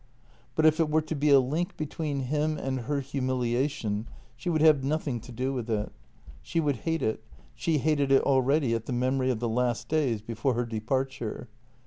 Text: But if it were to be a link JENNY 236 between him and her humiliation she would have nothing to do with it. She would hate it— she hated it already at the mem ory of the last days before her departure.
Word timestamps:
But 0.55 0.65
if 0.65 0.79
it 0.79 0.89
were 0.89 1.03
to 1.03 1.13
be 1.13 1.29
a 1.29 1.39
link 1.39 1.77
JENNY 1.77 1.85
236 1.89 1.89
between 2.25 2.29
him 2.29 2.57
and 2.57 2.87
her 2.87 3.01
humiliation 3.01 4.07
she 4.35 4.49
would 4.49 4.61
have 4.61 4.83
nothing 4.83 5.19
to 5.19 5.31
do 5.31 5.53
with 5.53 5.69
it. 5.69 5.91
She 6.41 6.59
would 6.59 6.77
hate 6.77 7.03
it— 7.03 7.23
she 7.53 7.77
hated 7.77 8.11
it 8.11 8.23
already 8.23 8.73
at 8.73 8.87
the 8.87 8.93
mem 8.93 9.17
ory 9.19 9.29
of 9.29 9.39
the 9.39 9.47
last 9.47 9.89
days 9.89 10.23
before 10.23 10.55
her 10.55 10.65
departure. 10.65 11.49